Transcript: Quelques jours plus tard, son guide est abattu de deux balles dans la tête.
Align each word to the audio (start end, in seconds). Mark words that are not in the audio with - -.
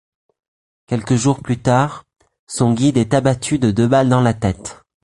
Quelques 0.87 1.13
jours 1.13 1.43
plus 1.43 1.59
tard, 1.59 2.05
son 2.47 2.73
guide 2.73 2.97
est 2.97 3.13
abattu 3.13 3.59
de 3.59 3.69
deux 3.69 3.87
balles 3.87 4.09
dans 4.09 4.19
la 4.21 4.33
tête. 4.33 4.81